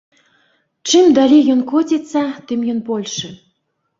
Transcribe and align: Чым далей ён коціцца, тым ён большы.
Чым 0.91 1.09
далей 1.17 1.43
ён 1.55 1.61
коціцца, 1.71 2.23
тым 2.53 2.59
ён 2.73 2.79
большы. 2.89 3.27